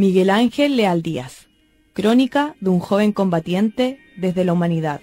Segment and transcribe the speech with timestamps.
[0.00, 1.46] Miguel Ángel Leal Díaz.
[1.92, 5.02] Crónica de un joven combatiente desde la humanidad.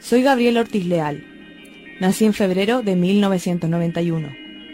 [0.00, 1.24] Soy Gabriel Ortiz Leal.
[2.00, 4.28] Nací en febrero de 1991,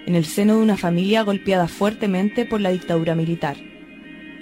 [0.06, 3.58] en el seno de una familia golpeada fuertemente por la dictadura militar.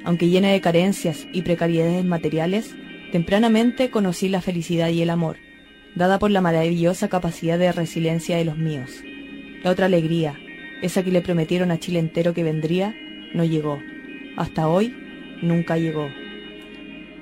[0.04, 2.76] Aunque llena de carencias y precariedades materiales,
[3.10, 5.36] tempranamente conocí la felicidad y el amor,
[5.96, 9.02] dada por la maravillosa capacidad de resiliencia de los míos.
[9.64, 10.38] La otra alegría,
[10.80, 12.94] esa que le prometieron a Chile entero que vendría,
[13.34, 13.80] no llegó.
[14.36, 14.94] Hasta hoy,
[15.42, 16.08] nunca llegó.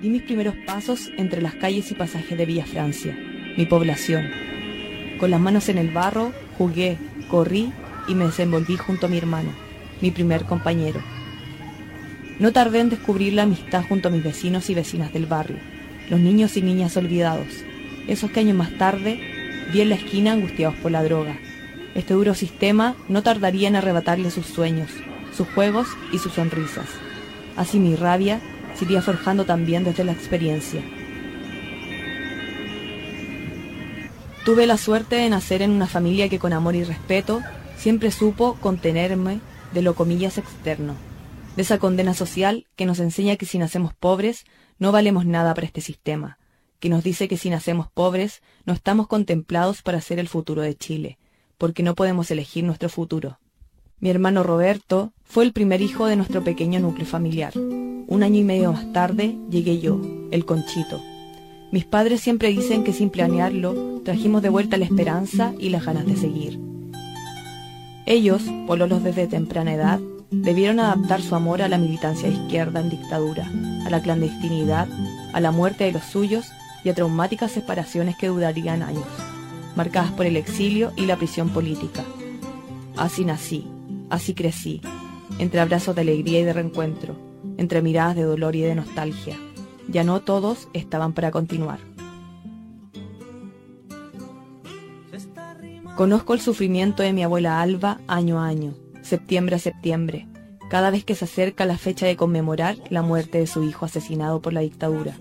[0.01, 3.17] Di mis primeros pasos entre las calles y pasajes de Villa Francia,
[3.57, 4.31] mi población.
[5.19, 6.99] Con las manos en el barro, jugué,
[7.29, 7.73] corrí
[8.07, 9.51] y me desenvolví junto a mi hermano,
[10.01, 11.01] mi primer compañero.
[12.39, 15.57] No tardé en descubrir la amistad junto a mis vecinos y vecinas del barrio,
[16.11, 17.65] los niños y niñas olvidados,
[18.07, 19.19] esos que años más tarde
[19.73, 21.39] vi en la esquina angustiados por la droga.
[21.95, 24.91] Este duro sistema no tardaría en arrebatarle sus sueños,
[25.37, 26.87] sus juegos y sus sonrisas.
[27.57, 28.41] Así mi rabia
[28.75, 30.83] se iría forjando también desde la experiencia.
[34.45, 37.43] Tuve la suerte de nacer en una familia que con amor y respeto
[37.77, 39.41] siempre supo contenerme
[39.73, 40.95] de lo comillas externo,
[41.57, 44.45] de esa condena social que nos enseña que si nacemos pobres
[44.79, 46.39] no valemos nada para este sistema,
[46.79, 50.77] que nos dice que si nacemos pobres no estamos contemplados para ser el futuro de
[50.77, 51.19] Chile,
[51.59, 53.41] porque no podemos elegir nuestro futuro.
[53.99, 57.53] Mi hermano Roberto fue el primer hijo de nuestro pequeño núcleo familiar.
[57.57, 61.03] Un año y medio más tarde llegué yo, el Conchito.
[61.73, 66.07] Mis padres siempre dicen que sin planearlo trajimos de vuelta la esperanza y las ganas
[66.07, 66.61] de seguir.
[68.07, 73.51] Ellos, pololos desde temprana edad, debieron adaptar su amor a la militancia izquierda en dictadura,
[73.85, 74.89] a la clandestinidad,
[75.33, 76.47] a la muerte de los suyos
[76.85, 79.05] y a traumáticas separaciones que durarían años,
[79.75, 82.05] marcadas por el exilio y la prisión política.
[82.97, 83.67] Así nací,
[84.09, 84.81] Así crecí,
[85.39, 87.17] entre abrazos de alegría y de reencuentro,
[87.57, 89.37] entre miradas de dolor y de nostalgia.
[89.89, 91.79] Ya no todos estaban para continuar.
[95.97, 100.29] Conozco el sufrimiento de mi abuela Alba año a año, septiembre a septiembre,
[100.69, 104.43] cada vez que se acerca la fecha de conmemorar la muerte de su hijo asesinado
[104.43, 105.17] por la dictadura.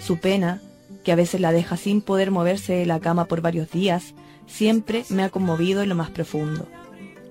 [0.00, 0.60] Su pena,
[1.02, 4.14] que a veces la deja sin poder moverse de la cama por varios días,
[4.46, 6.66] siempre me ha conmovido en lo más profundo.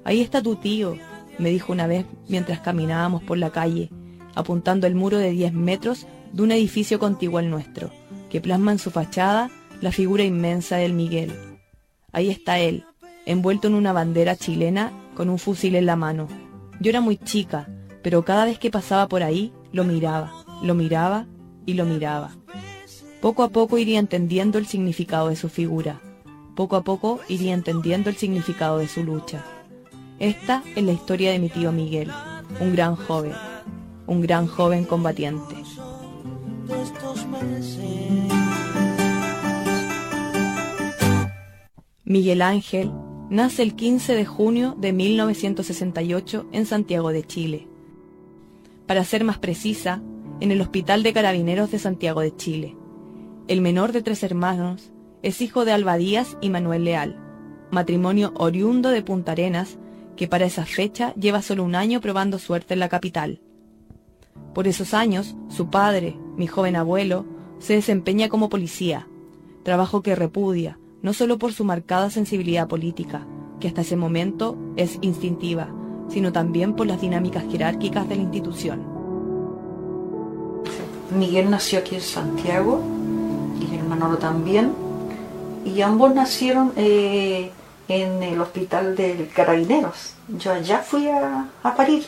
[0.03, 0.97] Ahí está tu tío,
[1.39, 3.89] me dijo una vez mientras caminábamos por la calle,
[4.35, 7.91] apuntando el muro de 10 metros de un edificio contiguo al nuestro,
[8.29, 9.49] que plasma en su fachada
[9.81, 11.33] la figura inmensa del Miguel.
[12.11, 12.85] Ahí está él,
[13.25, 16.27] envuelto en una bandera chilena con un fusil en la mano.
[16.79, 17.67] Yo era muy chica,
[18.01, 20.31] pero cada vez que pasaba por ahí, lo miraba,
[20.63, 21.27] lo miraba
[21.65, 22.31] y lo miraba.
[23.21, 25.99] Poco a poco iría entendiendo el significado de su figura.
[26.55, 29.43] Poco a poco iría entendiendo el significado de su lucha.
[30.19, 32.11] Esta es la historia de mi tío Miguel,
[32.59, 33.31] un gran joven,
[34.05, 35.55] un gran joven combatiente.
[42.03, 42.91] Miguel Ángel
[43.29, 47.67] nace el 15 de junio de 1968 en Santiago de Chile.
[48.87, 50.01] Para ser más precisa,
[50.41, 52.75] en el Hospital de Carabineros de Santiago de Chile.
[53.47, 54.91] El menor de tres hermanos
[55.21, 57.17] es hijo de Alba Díaz y Manuel Leal,
[57.71, 59.77] matrimonio oriundo de Punta Arenas
[60.19, 63.39] que para esa fecha lleva solo un año probando suerte en la capital.
[64.53, 67.25] Por esos años, su padre, mi joven abuelo,
[67.59, 69.07] se desempeña como policía,
[69.63, 73.25] trabajo que repudia, no solo por su marcada sensibilidad política,
[73.61, 75.69] que hasta ese momento es instintiva,
[76.09, 78.83] sino también por las dinámicas jerárquicas de la institución.
[81.17, 82.81] Miguel nació aquí en Santiago
[83.61, 84.73] y el Manolo también,
[85.63, 87.51] y ambos nacieron eh,
[87.89, 90.13] en el hospital del Carabineros.
[90.27, 92.05] Yo allá fui a, parir.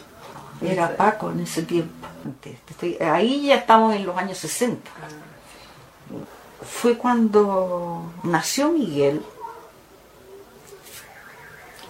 [0.62, 2.08] Era Paco en ese tiempo.
[3.02, 4.90] ahí ya estamos en los años 60.
[6.62, 9.24] Fue cuando nació Miguel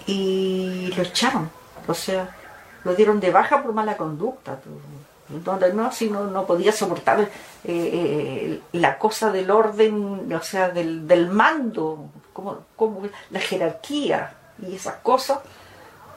[0.08, 1.50] y lo echaron.
[1.86, 2.34] O sea,
[2.86, 4.58] lo dieron de baja por mala conducta.
[5.28, 7.28] Donde no, si no, podía soportar eh,
[7.66, 14.36] eh, la cosa del orden, o sea, del, del mando como, como la jerarquía
[14.66, 15.40] y esas cosas,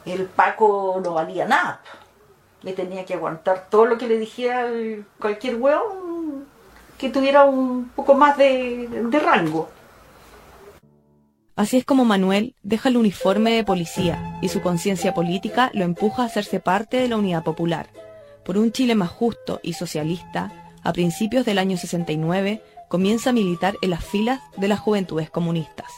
[0.05, 1.81] el Paco no valía nada.
[2.61, 4.69] Le tenía que aguantar todo lo que le dijera
[5.19, 6.45] cualquier hueón
[6.97, 9.69] que tuviera un poco más de, de rango.
[11.55, 16.23] Así es como Manuel deja el uniforme de policía y su conciencia política lo empuja
[16.23, 17.89] a hacerse parte de la Unidad Popular.
[18.43, 20.51] Por un Chile más justo y socialista,
[20.83, 22.61] a principios del año 69
[22.95, 25.91] comienza a militar en las filas de las juventudes comunistas.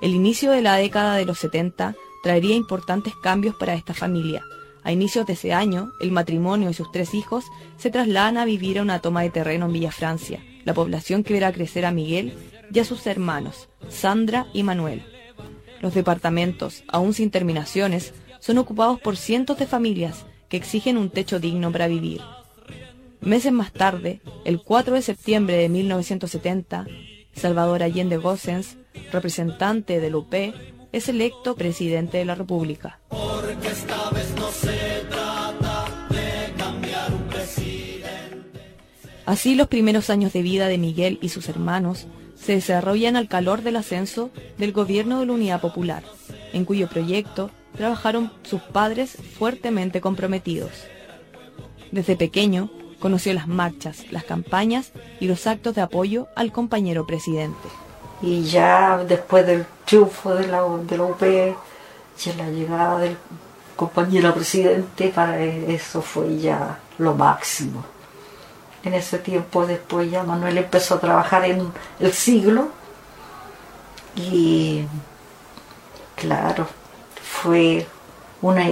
[0.00, 4.42] El inicio de la década de los 70 traería importantes cambios para esta familia,
[4.82, 7.44] A inicios de ese año, el matrimonio y sus tres hijos
[7.76, 11.34] se trasladan a vivir a una toma de terreno en Villa Francia, la población que
[11.34, 12.32] verá crecer a Miguel
[12.72, 15.02] y a sus hermanos, Sandra y Manuel.
[15.82, 21.38] Los departamentos, aún sin terminaciones, son ocupados por cientos de familias que exigen un techo
[21.38, 22.22] digno para vivir.
[23.24, 26.86] Meses más tarde, el 4 de septiembre de 1970,
[27.34, 28.76] Salvador Allende Gossens,
[29.12, 30.34] representante del UP,
[30.92, 33.00] es electo presidente de la República.
[39.24, 43.62] Así los primeros años de vida de Miguel y sus hermanos se desarrollan al calor
[43.62, 46.04] del ascenso del gobierno de la Unidad Popular,
[46.52, 50.72] en cuyo proyecto trabajaron sus padres fuertemente comprometidos.
[51.90, 52.70] Desde pequeño
[53.04, 57.68] conoció las marchas, las campañas y los actos de apoyo al compañero presidente
[58.22, 63.18] y ya después del triunfo de la, de la UP y la llegada del
[63.76, 67.84] compañero presidente, para eso fue ya lo máximo.
[68.82, 71.70] En ese tiempo después ya Manuel empezó a trabajar en
[72.00, 72.68] el siglo
[74.16, 74.86] y
[76.16, 76.66] claro,
[77.22, 77.86] fue
[78.40, 78.70] una,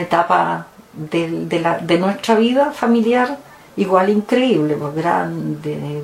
[0.00, 3.36] etapa de, la, de nuestra vida familiar
[3.76, 6.02] igual increíble, pues grande,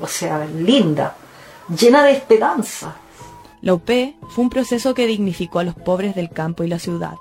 [0.00, 1.16] o sea, linda
[1.68, 2.96] llena de esperanza.
[3.60, 3.88] La UP
[4.28, 7.14] fue un proceso que dignificó a los pobres del campo y la ciudad.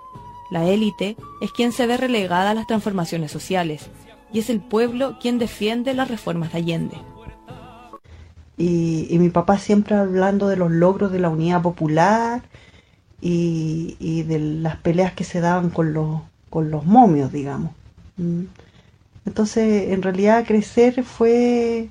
[0.52, 3.90] La élite es quien se ve relegada a las transformaciones sociales
[4.32, 6.98] y es el pueblo quien defiende las reformas de Allende.
[8.58, 12.42] Y, mi papá siempre hablando de los logros de la unidad popular
[13.22, 17.72] y, de las peleas que se daban con los, con los momios, digamos.
[18.18, 18.44] Mm.
[19.28, 21.90] Entonces, en realidad crecer fue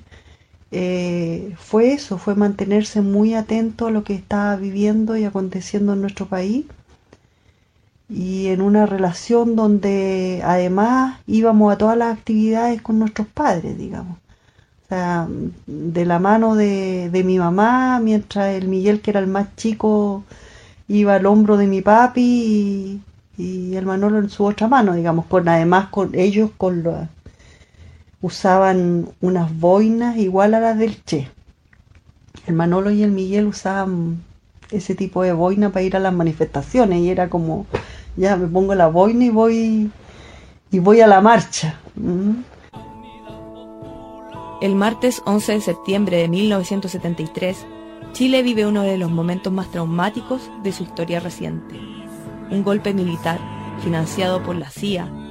[0.71, 6.01] eh, fue eso, fue mantenerse muy atento a lo que estaba viviendo y aconteciendo en
[6.01, 6.65] nuestro país
[8.09, 14.17] y en una relación donde además íbamos a todas las actividades con nuestros padres, digamos.
[14.85, 15.27] O sea,
[15.67, 20.23] de la mano de, mi mamá, mientras el Miguel, que era el más chico,
[20.87, 23.01] iba al hombro de mi papi y,
[23.37, 26.95] y el Manolo en su otra mano, digamos, con además con ellos con, los
[28.27, 31.29] usaban unas boinas igual a las del Che.
[32.45, 34.21] El Manolo y el Miguel usaban
[34.69, 37.65] ese tipo de boina para ir a las manifestaciones y era como,
[38.17, 39.91] ya me pongo la boina y voy
[40.69, 41.79] y voy a la marcha.
[41.95, 42.43] Mm.
[44.61, 47.65] El martes 11 de septiembre de 1973,
[48.11, 51.79] Chile vive uno de los momentos más traumáticos de su historia reciente.
[52.51, 53.39] Un golpe militar
[53.83, 55.26] financiado por la CIA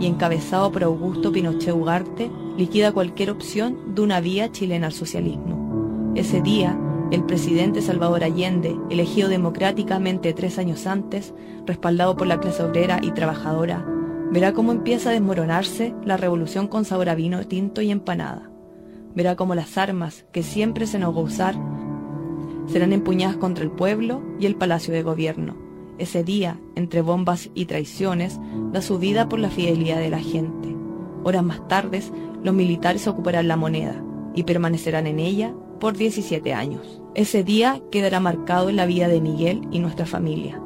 [0.00, 6.12] y encabezado por Augusto Pinochet Ugarte, liquida cualquier opción de una vía chilena al socialismo.
[6.14, 6.78] Ese día,
[7.10, 11.34] el presidente Salvador Allende, elegido democráticamente tres años antes,
[11.66, 13.84] respaldado por la clase obrera y trabajadora,
[14.30, 18.50] verá cómo empieza a desmoronarse la revolución con sabor a vino tinto y empanada.
[19.14, 21.56] Verá cómo las armas que siempre se nos usar
[22.66, 25.67] serán empuñadas contra el pueblo y el palacio de gobierno
[25.98, 28.38] ese día, entre bombas y traiciones,
[28.72, 30.74] da su vida por la fidelidad de la gente.
[31.24, 32.02] Horas más tarde,
[32.42, 34.02] los militares ocuparán la moneda
[34.34, 37.02] y permanecerán en ella por 17 años.
[37.14, 40.60] Ese día quedará marcado en la vida de Miguel y nuestra familia.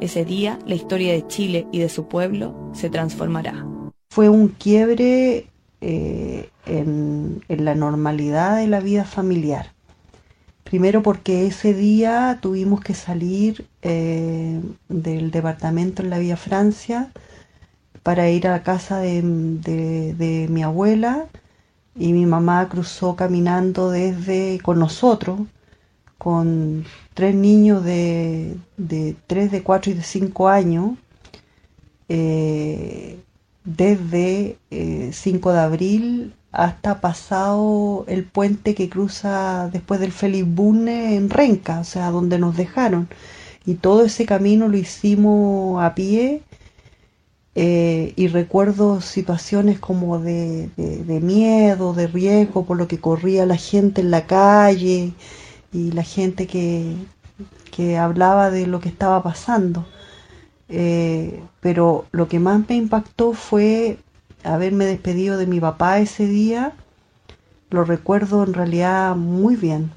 [0.00, 3.66] Ese día la historia de Chile y de su pueblo se transformará.
[4.10, 5.46] Fue un quiebre
[5.80, 9.73] eh, en la normalidad de la vida familiar.
[10.64, 17.12] Primero porque ese día tuvimos que salir eh, del departamento en la Vía Francia
[18.02, 21.26] para ir a la casa de, mi abuela
[21.96, 25.40] y mi mamá cruzó caminando desde con nosotros,
[26.18, 30.92] con tres niños de, de 3, de 4 y de 5 años,
[32.08, 33.18] eh,
[33.64, 34.58] desde
[35.12, 41.28] 5 eh, de abril hasta pasado el puente que cruza después del Félix Bunne en
[41.30, 43.08] Renca, o sea, donde nos dejaron.
[43.66, 46.42] Y todo ese camino lo hicimos a pie
[47.56, 50.70] eh, y recuerdo situaciones como de,
[51.22, 55.12] miedo, de riesgo, por lo que corría la gente en la calle
[55.72, 56.94] y la gente que,
[57.70, 59.86] que hablaba de lo que estaba pasando.
[60.68, 63.98] Eh, pero lo que más me impactó fue
[64.44, 66.72] haberme despedido de mi papá ese día,
[67.70, 69.90] lo recuerdo en realidad muy bien.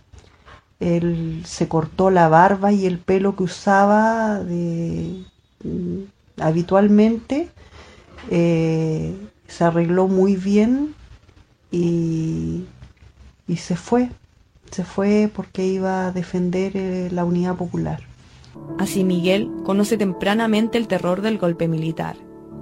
[0.80, 5.24] Él se cortó la barba y el pelo que usaba de,
[5.64, 7.50] mm, habitualmente,
[8.30, 9.16] eh,
[9.48, 10.94] se arregló muy bien
[11.72, 12.66] y,
[13.48, 14.10] y, se fue.
[14.72, 18.02] Se fue porque iba a defender eh, la unidad popular.
[18.80, 22.18] Así Miguel conoce tempranamente el terror del golpe militar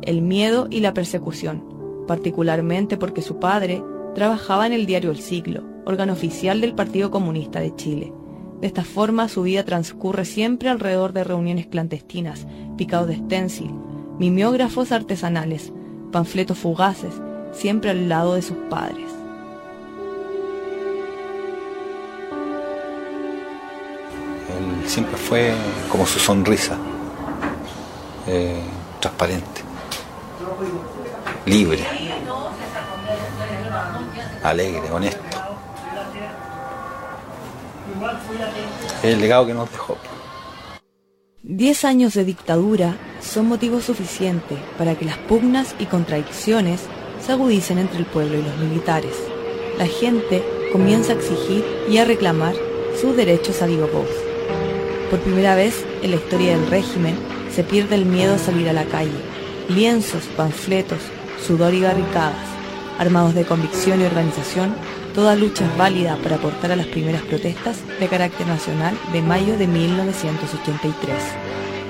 [0.06, 1.64] el miedo y la persecución,
[2.08, 3.84] particularmente porque su padre
[4.14, 8.14] trabajaba en el diario El Siglo, órgano oficial del Partido Comunista de Chile.
[8.62, 12.48] De esta forma su vida transcurre siempre alrededor de reuniones clandestinas,
[12.78, 13.72] picados de stencil,
[14.18, 15.74] mimeógrafos artesanales,
[16.12, 17.14] panfletos fugaces,
[17.52, 19.06] siempre al lado de sus padres.
[24.58, 25.54] Él siempre fue
[25.92, 26.78] como su sonrisa,
[28.28, 28.62] eh,
[29.02, 29.62] transparente,
[31.46, 31.84] libre,
[34.44, 35.22] alegre, honesto.
[39.04, 39.98] Es el legado que nos dejó.
[41.44, 46.82] Diez años de dictadura son motivo suficiente para que las pugnas y contradicciones
[47.24, 49.16] se agudicen entre el pueblo y los militares.
[49.78, 52.56] La gente comienza a exigir y a reclamar
[53.00, 54.10] sus derechos a viva voz.
[55.12, 57.16] Por primera vez en la historia del régimen
[57.54, 59.12] se pierde el miedo a salir a la calle.
[59.70, 61.00] Lienzos, panfletos,
[61.46, 62.48] sudor y barricadas,
[62.98, 64.74] armados de convicción y organización,
[65.14, 69.58] toda lucha es válida para aportar a las primeras protestas de carácter nacional de mayo
[69.58, 71.16] de 1983.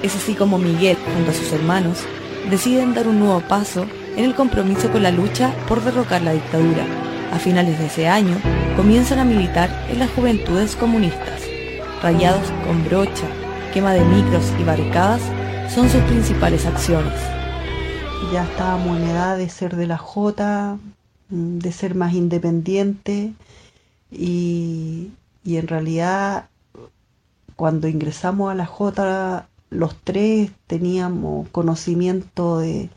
[0.03, 1.99] Es así como Miguel, junto a sus hermanos,
[2.49, 3.85] deciden dar un nuevo paso
[4.17, 6.85] en el compromiso con la lucha por derrocar la dictadura.
[7.31, 8.37] A finales de ese año,
[8.75, 11.41] comienzan a militar en las juventudes comunistas.
[12.03, 13.27] Rayados con brocha,
[13.73, 15.21] quema de micros y barricadas
[15.73, 17.34] son sus principales acciones.
[18.19, 20.77] Ya estábamos en edad de ser de la J,
[21.29, 23.33] mm, de ser más independiente
[24.11, 25.11] y,
[25.43, 26.49] y en realidad
[27.55, 32.89] cuando ingresamos a la J los tres teníamos conocimiento de,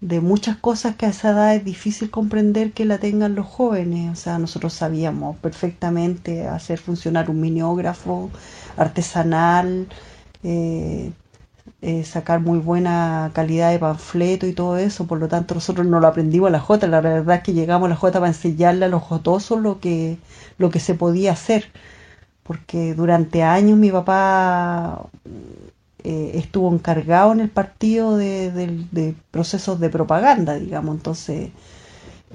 [0.00, 4.10] de muchas cosas que a esa edad es difícil comprender que la tengan los jóvenes.
[4.12, 8.30] O sea, nosotros sabíamos perfectamente hacer funcionar un miniógrafo
[8.76, 9.88] artesanal,
[10.42, 11.12] eh,
[11.82, 15.06] eh, sacar muy buena calidad de panfleto y todo eso.
[15.06, 16.86] Por lo tanto, nosotros no lo aprendimos a la J.
[16.88, 20.18] La verdad es que llegamos a la J para enseñarle a los jotosos lo que,
[20.58, 21.70] lo que se podía hacer.
[22.42, 25.06] Porque durante años mi papá
[26.04, 30.96] eh, estuvo encargado en el partido de, procesos de propaganda, digamos.
[30.96, 31.50] Entonces,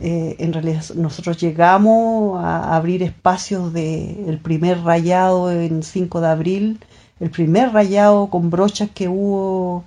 [0.01, 6.27] eh, en realidad nosotros llegamos a abrir espacios de el primer rayado en 5 de
[6.27, 6.79] abril,
[7.19, 9.83] el primer rayado con brochas que hubo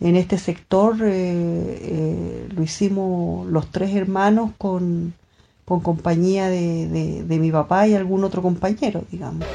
[0.00, 5.14] en este sector, eh, lo hicimos los tres hermanos con,
[5.64, 9.46] compañía de, de mi papá y algún otro compañero, digamos.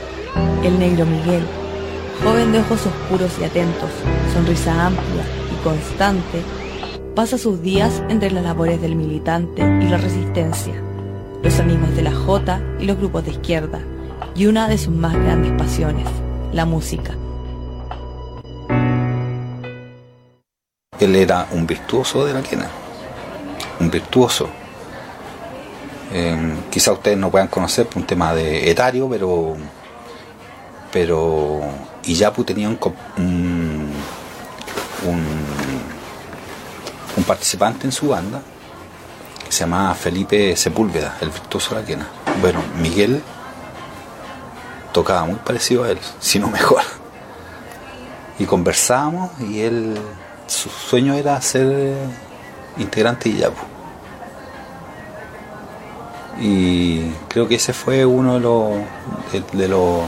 [0.63, 1.43] El negro Miguel
[2.23, 3.89] joven de ojos oscuros y atentos,
[4.33, 6.41] sonrisa amplia y constante,
[7.15, 10.73] pasa sus días entre las labores del militante y la resistencia,
[11.43, 13.79] los amigos de la Jota y los grupos de izquierda,
[14.35, 16.07] y una de sus más grandes pasiones,
[16.53, 17.15] la música.
[20.99, 22.69] Él era un virtuoso de la quena,
[23.79, 24.49] un virtuoso.
[26.11, 29.55] Eh, quizá ustedes no puedan conocer por un tema de etario, pero
[30.91, 31.61] pero
[32.03, 32.79] Iyapu tenía un,
[33.17, 33.91] un,
[37.15, 38.41] un, participante en su banda
[39.45, 42.07] que se llamaba Felipe Sepúlveda, el virtuoso de la quena.
[42.41, 43.21] Bueno, Miguel
[44.91, 46.81] tocaba muy parecido a él, si no mejor.
[48.37, 49.97] Y conversábamos y él,
[50.47, 51.95] su sueño era ser
[52.77, 53.63] integrante de Iyapu.
[56.39, 58.71] Y creo que ese fue uno de los,
[59.51, 60.03] de los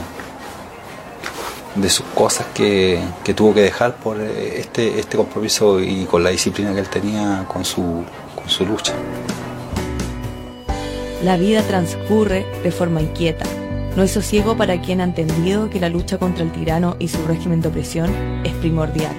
[1.75, 3.01] de sus cosas que,
[3.35, 7.63] tuvo que dejar por este, este compromiso y con la disciplina que él tenía con
[7.63, 8.03] su,
[8.35, 8.93] con su lucha.
[11.23, 13.45] La vida transcurre de forma inquieta.
[13.95, 17.25] No hay sosiego para quien ha entendido que la lucha contra el tirano y su
[17.27, 18.09] régimen de opresión
[18.45, 19.13] es primordial.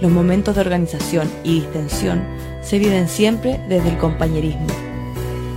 [0.00, 2.24] Los momentos de organización y distensión
[2.62, 4.66] se viven siempre desde el compañerismo.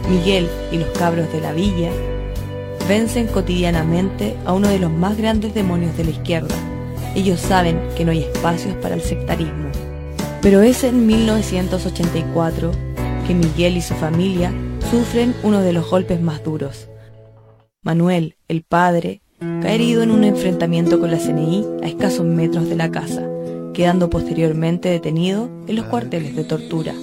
[0.09, 1.91] Miguel y los cabros de la villa
[2.89, 6.55] vencen cotidianamente a uno de los más grandes demonios de la izquierda.
[7.15, 9.69] Ellos saben que no hay espacios para el sectarismo.
[10.41, 12.71] Pero es en 1984
[13.27, 14.51] que Miguel y su familia
[14.89, 16.90] sufren uno de los golpes más duros.
[17.83, 22.75] Manuel, el padre, cae herido en un enfrentamiento con la CNI a escasos metros de
[22.75, 23.27] la casa,
[23.73, 26.93] quedando posteriormente detenido en los cuarteles de tortura.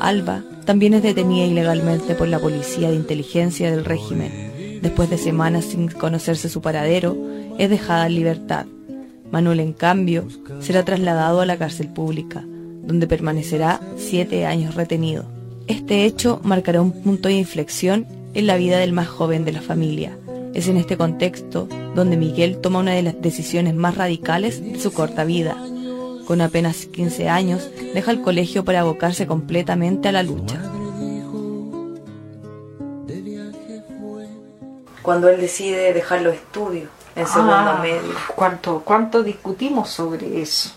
[0.00, 4.50] Alba también es detenida ilegalmente por la policía de inteligencia del régimen
[4.82, 7.16] Después de semanas sin conocerse su paradero,
[7.58, 8.66] es dejada en libertad.
[9.30, 10.26] Manuel, en cambio,
[10.60, 12.44] será trasladado a la cárcel pública,
[12.84, 15.26] donde permanecerá siete años retenido.
[15.66, 19.60] Este hecho marcará un punto de inflexión en la vida del más joven de la
[19.62, 20.16] familia.
[20.54, 24.92] Es en este contexto donde Miguel toma una de las decisiones más radicales de su
[24.92, 25.56] corta vida.
[26.26, 30.60] Con apenas 15 años, deja el colegio para abocarse completamente a la lucha.
[35.02, 38.14] Cuando él decide dejar los estudios en segundo Ah, medio.
[38.36, 40.70] ¿cuánto, ¿Cuánto discutimos sobre eso?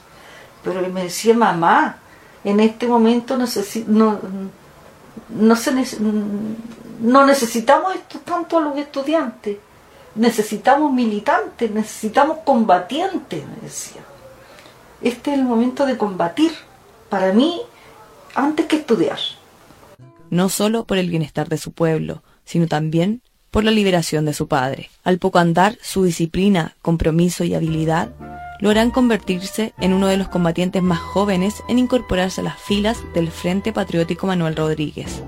[0.64, 1.98] Pero él me decía, mamá,
[2.44, 4.20] en este momento necesi- no,
[5.30, 5.72] no, se
[7.00, 9.58] no necesitamos tanto a los estudiantes,
[10.16, 14.02] necesitamos militantes, necesitamos combatientes, me decía.
[15.02, 16.52] Este es el momento de combatir,
[17.10, 17.62] para mí,
[18.36, 19.20] antes que estudiar.
[20.30, 23.22] no solo por el bienestar de su pueblo, sino también
[23.52, 24.90] por la liberación de su padre.
[25.04, 28.10] Al poco andar, su disciplina, compromiso y habilidad
[28.64, 32.98] lo harán convertirse en uno de los combatientes más jóvenes en incorporarse a las filas
[33.14, 35.22] del Frente Patriótico Manuel Rodríguez.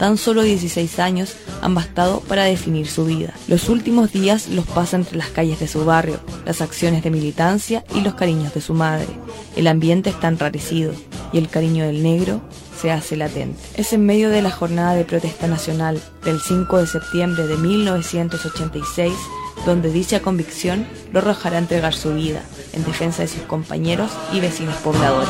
[0.00, 3.32] Tan solo 16 años han bastado para definir su vida.
[3.46, 7.84] Los últimos días los pasa entre las calles de su barrio, las acciones de militancia
[7.94, 9.06] y los cariños de su madre.
[9.54, 10.92] El ambiente está enrarecido
[11.32, 12.40] y el cariño del negro
[12.76, 13.60] se hace latente.
[13.76, 19.12] Es en medio de la jornada de protesta nacional del 5 de septiembre de 1986
[19.66, 24.40] donde dicha convicción lo arrojará a entregar su vida en defensa de sus compañeros y
[24.40, 25.28] vecinos pobladores.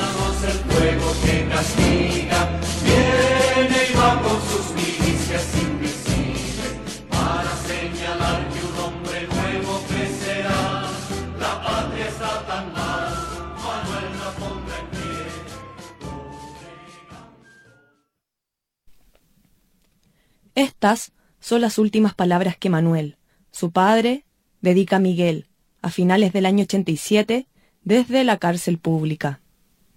[20.54, 23.16] Estas son las últimas palabras que Manuel,
[23.50, 24.24] su padre,
[24.60, 25.46] dedica a Miguel
[25.82, 27.46] a finales del año 87
[27.84, 29.40] desde la cárcel pública.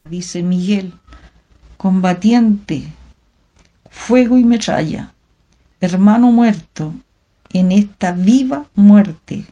[0.09, 0.93] Dice Miguel,
[1.77, 2.83] combatiente,
[3.89, 5.13] fuego y metralla,
[5.81, 6.93] hermano muerto
[7.51, 9.45] en esta viva muerte.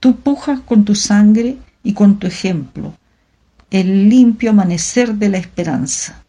[0.00, 2.94] Tú pujas con tu sangre y con tu ejemplo
[3.70, 6.22] el limpio amanecer de la esperanza.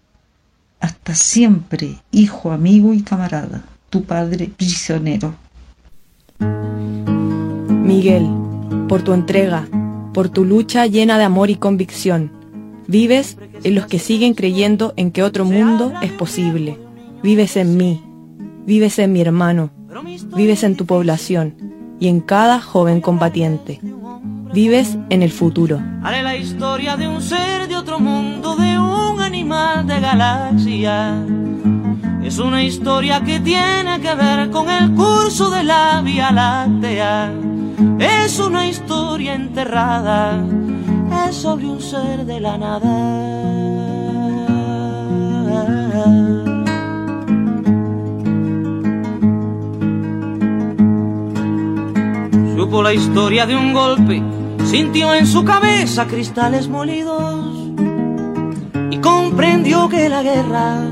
[0.80, 5.36] Hasta siempre, hijo, amigo y camarada, tu padre prisionero.
[6.40, 8.28] Miguel,
[8.88, 9.68] por tu entrega,
[10.14, 12.32] por tu lucha llena de amor y convicción,
[12.88, 16.78] vives en los que siguen creyendo en que otro mundo es posible.
[17.24, 18.02] Vives en mí,
[18.66, 19.72] vives en mi hermano,
[20.36, 21.56] vives en tu población
[22.00, 23.80] y en cada joven combatiente.
[24.54, 25.82] Vives en el futuro.
[26.04, 31.22] Haré la historia de un ser de otro mundo, de un animal de galaxia.
[32.28, 37.32] Es una historia que tiene que ver con el curso de la Vía Láctea.
[38.00, 40.44] Es una historia enterrada,
[41.26, 42.96] es sobre un ser de la nada.
[52.58, 54.22] Supo la historia de un golpe,
[54.66, 57.72] sintió en su cabeza cristales molidos
[58.92, 60.92] y comprendió que la guerra